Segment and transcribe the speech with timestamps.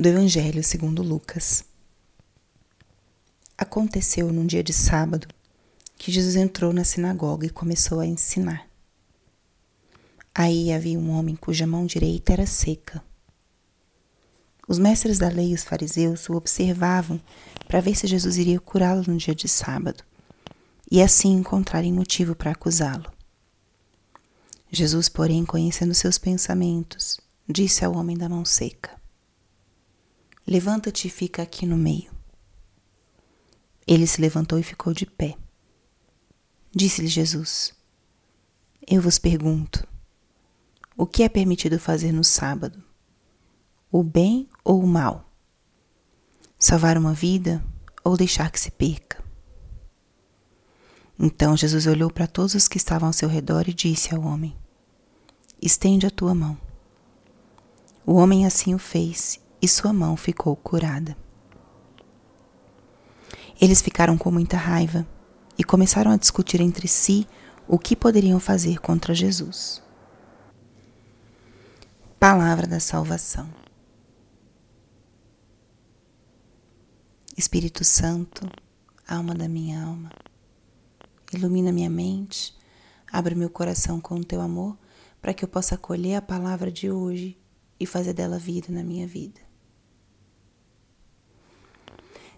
[0.00, 1.62] do Evangelho segundo Lucas.
[3.58, 5.28] Aconteceu num dia de sábado
[5.98, 8.66] que Jesus entrou na sinagoga e começou a ensinar.
[10.34, 13.04] Aí havia um homem cuja mão direita era seca.
[14.66, 17.20] Os mestres da lei e os fariseus o observavam
[17.68, 20.02] para ver se Jesus iria curá-lo no dia de sábado
[20.90, 23.12] e assim encontrarem motivo para acusá-lo.
[24.72, 28.98] Jesus, porém, conhecendo seus pensamentos, disse ao homem da mão seca:
[30.50, 32.10] Levanta-te e fica aqui no meio.
[33.86, 35.36] Ele se levantou e ficou de pé.
[36.74, 37.72] Disse-lhe Jesus:
[38.84, 39.86] Eu vos pergunto,
[40.96, 42.82] o que é permitido fazer no sábado?
[43.92, 45.32] O bem ou o mal?
[46.58, 47.64] Salvar uma vida
[48.02, 49.22] ou deixar que se perca?
[51.16, 54.56] Então Jesus olhou para todos os que estavam ao seu redor e disse ao homem:
[55.62, 56.58] Estende a tua mão.
[58.04, 61.16] O homem assim o fez e sua mão ficou curada.
[63.60, 65.06] Eles ficaram com muita raiva
[65.58, 67.26] e começaram a discutir entre si
[67.68, 69.82] o que poderiam fazer contra Jesus.
[72.18, 73.48] Palavra da Salvação.
[77.36, 78.48] Espírito Santo,
[79.06, 80.10] alma da minha alma,
[81.32, 82.54] ilumina minha mente,
[83.10, 84.76] abre meu coração com o teu amor
[85.20, 87.38] para que eu possa acolher a palavra de hoje
[87.78, 89.49] e fazer dela vida na minha vida.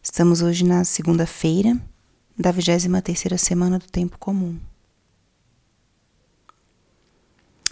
[0.05, 1.81] Estamos hoje na segunda-feira
[2.37, 4.59] da 23 semana do tempo comum.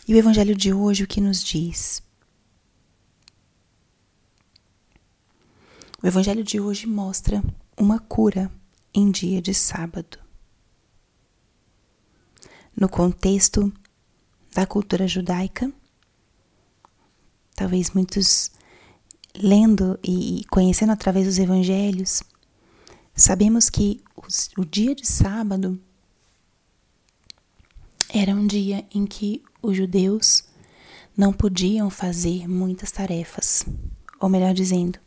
[0.06, 2.00] E o evangelho de hoje o que nos diz?
[6.00, 7.42] O evangelho de hoje mostra
[7.76, 8.48] uma cura
[8.94, 10.16] em dia de sábado.
[12.76, 13.72] No contexto
[14.54, 15.70] da cultura judaica,
[17.56, 18.52] talvez muitos
[19.34, 22.22] lendo e conhecendo através dos evangelhos,
[23.14, 24.00] sabemos que
[24.56, 25.80] o dia de sábado
[28.12, 30.44] era um dia em que os judeus
[31.16, 33.64] não podiam fazer muitas tarefas,
[34.18, 34.98] ou melhor dizendo,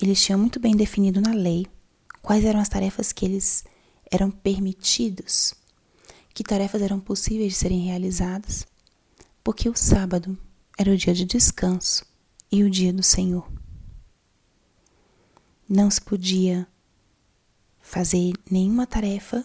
[0.00, 1.66] eles tinham muito bem definido na lei
[2.22, 3.64] quais eram as tarefas que eles
[4.10, 5.54] eram permitidos,
[6.32, 8.66] que tarefas eram possíveis de serem realizadas,
[9.42, 10.38] porque o sábado
[10.78, 12.07] era o dia de descanso
[12.50, 13.46] e o dia do Senhor.
[15.68, 16.66] Não se podia
[17.80, 19.44] fazer nenhuma tarefa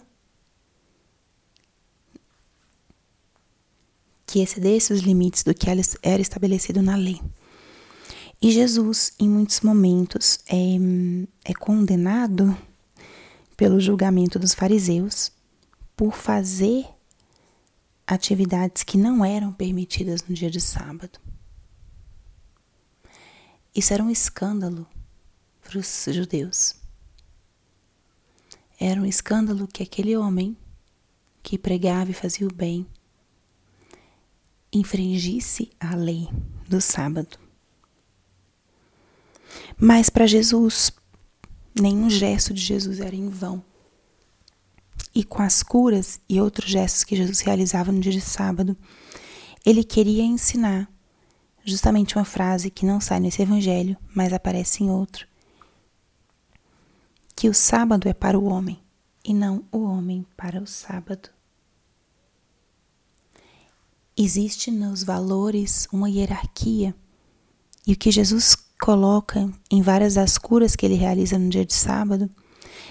[4.26, 5.68] que excedesse os limites do que
[6.02, 7.20] era estabelecido na lei.
[8.42, 12.56] E Jesus, em muitos momentos, é, é condenado
[13.56, 15.30] pelo julgamento dos fariseus
[15.96, 16.86] por fazer
[18.06, 21.18] atividades que não eram permitidas no dia de sábado.
[23.74, 24.86] Isso era um escândalo
[25.62, 26.76] para os judeus.
[28.78, 30.56] Era um escândalo que aquele homem
[31.42, 32.86] que pregava e fazia o bem
[34.72, 36.28] infringisse a lei
[36.68, 37.38] do sábado.
[39.76, 40.90] Mas para Jesus,
[41.80, 43.64] nenhum gesto de Jesus era em vão.
[45.14, 48.76] E com as curas e outros gestos que Jesus realizava no dia de sábado,
[49.64, 50.90] ele queria ensinar
[51.64, 55.26] justamente uma frase que não sai nesse evangelho, mas aparece em outro.
[57.34, 58.80] Que o sábado é para o homem
[59.24, 61.30] e não o homem para o sábado.
[64.16, 66.94] Existe nos valores uma hierarquia
[67.86, 71.74] e o que Jesus coloca em várias das curas que ele realiza no dia de
[71.74, 72.30] sábado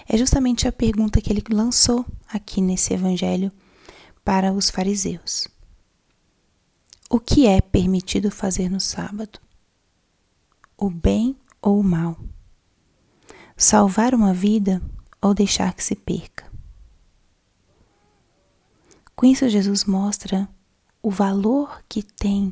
[0.07, 3.51] é justamente a pergunta que ele lançou aqui nesse evangelho
[4.23, 5.47] para os fariseus.
[7.13, 9.39] O que é permitido fazer no sábado?
[10.75, 12.17] O bem ou o mal?
[13.55, 14.81] Salvar uma vida
[15.21, 16.51] ou deixar que se perca?
[19.15, 20.49] Com isso, Jesus mostra
[21.03, 22.51] o valor que tem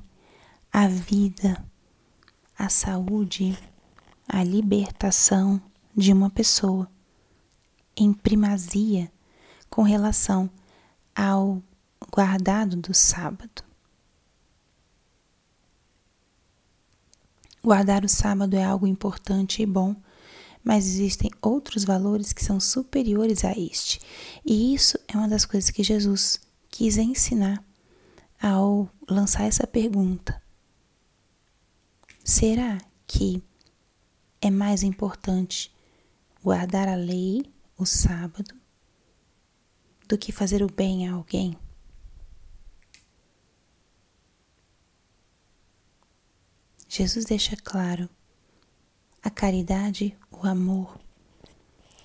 [0.72, 1.66] a vida,
[2.56, 3.58] a saúde,
[4.28, 5.60] a libertação
[5.98, 6.88] de uma pessoa
[7.98, 9.12] em primazia
[9.72, 10.48] com relação
[11.16, 11.64] ao
[12.12, 13.71] guardado do sábado.
[17.64, 19.96] Guardar o sábado é algo importante e bom,
[20.64, 24.00] mas existem outros valores que são superiores a este.
[24.46, 27.64] E isso é uma das coisas que Jesus quis ensinar
[28.42, 30.42] ao lançar essa pergunta.
[32.24, 33.44] Será que
[34.42, 35.72] é mais importante
[36.44, 37.46] guardar a lei,
[37.78, 38.56] o sábado,
[40.08, 41.56] do que fazer o bem a alguém?
[46.94, 48.10] Jesus deixa claro
[49.24, 51.00] a caridade, o amor,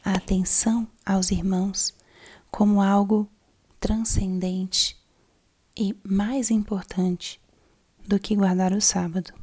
[0.05, 1.93] a atenção aos irmãos
[2.53, 3.29] como algo
[3.81, 4.97] transcendente
[5.77, 7.41] e mais importante
[8.07, 9.35] do que guardar o sábado.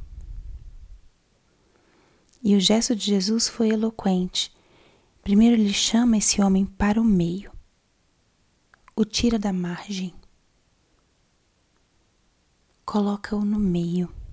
[2.42, 4.50] E o gesto de Jesus foi eloquente.
[5.22, 7.52] Primeiro ele chama esse homem para o meio,
[8.96, 10.14] o tira da margem,
[12.86, 14.23] coloca-o no meio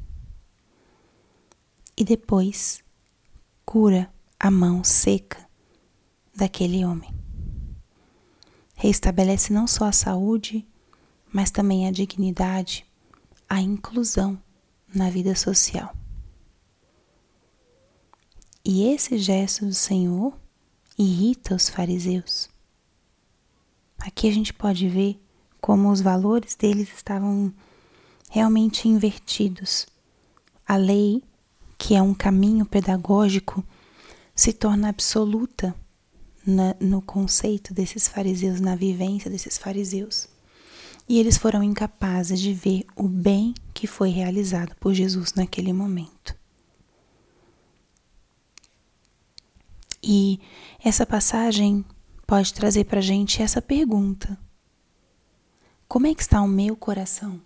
[2.01, 2.83] e depois
[3.65, 5.47] cura a mão seca
[6.35, 7.21] daquele homem
[8.81, 10.67] restabelece não só a saúde,
[11.31, 12.83] mas também a dignidade,
[13.47, 14.41] a inclusão
[14.91, 15.95] na vida social.
[18.65, 20.33] E esse gesto do Senhor
[20.97, 22.49] irrita os fariseus.
[23.99, 25.23] Aqui a gente pode ver
[25.61, 27.53] como os valores deles estavam
[28.31, 29.85] realmente invertidos.
[30.67, 31.23] A lei,
[31.91, 33.61] que é um caminho pedagógico,
[34.33, 35.75] se torna absoluta
[36.47, 40.29] na, no conceito desses fariseus, na vivência desses fariseus.
[41.05, 46.33] E eles foram incapazes de ver o bem que foi realizado por Jesus naquele momento.
[50.01, 50.39] E
[50.81, 51.83] essa passagem
[52.25, 54.39] pode trazer para a gente essa pergunta:
[55.89, 57.41] Como é que está o meu coração?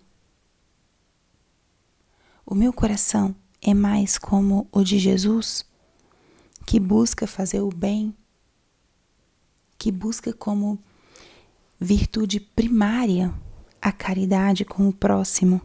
[2.46, 5.64] O meu coração é mais como o de Jesus,
[6.64, 8.14] que busca fazer o bem
[9.78, 10.78] que busca como
[11.78, 13.32] virtude primária
[13.80, 15.60] a caridade com o próximo,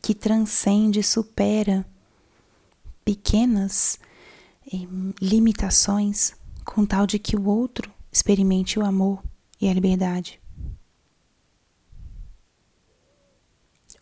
[0.00, 1.84] que transcende e supera
[3.04, 3.98] pequenas
[4.66, 4.86] eh,
[5.20, 6.34] limitações
[6.64, 9.22] com tal de que o outro experimente o amor
[9.60, 10.40] e a liberdade.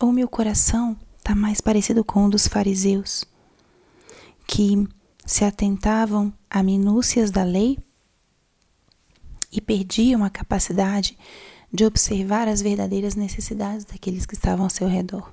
[0.03, 3.23] Ou meu coração está mais parecido com o dos fariseus,
[4.45, 4.85] que
[5.25, 7.79] se atentavam a minúcias da lei
[9.49, 11.17] e perdiam a capacidade
[11.71, 15.31] de observar as verdadeiras necessidades daqueles que estavam ao seu redor.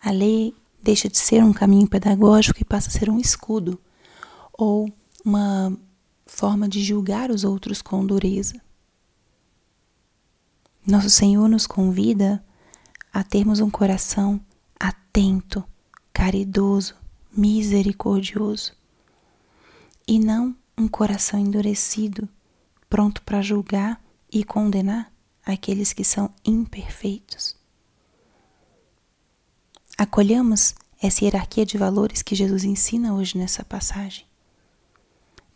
[0.00, 3.80] A lei deixa de ser um caminho pedagógico e passa a ser um escudo
[4.52, 4.88] ou
[5.24, 5.76] uma
[6.24, 8.62] forma de julgar os outros com dureza.
[10.86, 12.45] Nosso Senhor nos convida
[13.16, 14.38] a termos um coração
[14.78, 15.64] atento,
[16.12, 16.94] caridoso,
[17.34, 18.74] misericordioso
[20.06, 22.28] e não um coração endurecido,
[22.90, 23.98] pronto para julgar
[24.30, 25.10] e condenar
[25.46, 27.56] aqueles que são imperfeitos.
[29.96, 34.26] Acolhamos essa hierarquia de valores que Jesus ensina hoje nessa passagem.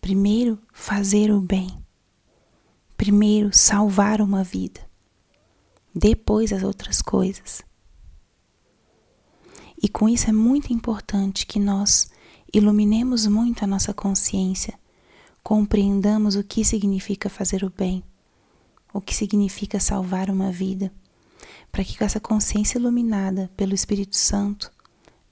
[0.01, 1.79] Primeiro, fazer o bem.
[2.97, 4.90] Primeiro, salvar uma vida.
[5.95, 7.63] Depois, as outras coisas.
[9.83, 12.11] E com isso é muito importante que nós
[12.53, 14.79] iluminemos muito a nossa consciência,
[15.43, 18.05] compreendamos o que significa fazer o bem,
[18.93, 20.93] o que significa salvar uma vida,
[21.73, 24.71] para que com essa consciência iluminada pelo Espírito Santo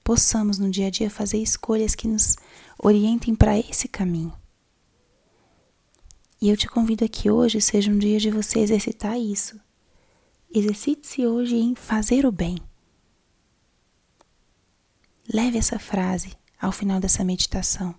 [0.03, 2.35] possamos no dia a dia fazer escolhas que nos
[2.81, 4.33] orientem para esse caminho.
[6.41, 9.59] E eu te convido aqui hoje seja um dia de você exercitar isso.
[10.51, 12.57] Exercite-se hoje em fazer o bem
[15.31, 17.93] Leve essa frase ao final dessa meditação.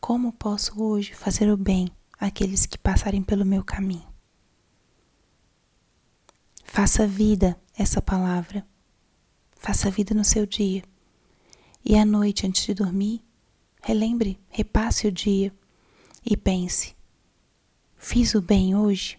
[0.00, 4.08] Como posso hoje fazer o bem àqueles que passarem pelo meu caminho?
[6.64, 8.66] Faça vida essa palavra.
[9.54, 10.82] Faça vida no seu dia.
[11.84, 13.22] E à noite, antes de dormir,
[13.82, 15.54] relembre, repasse o dia
[16.24, 16.96] e pense:
[17.98, 19.18] fiz o bem hoje?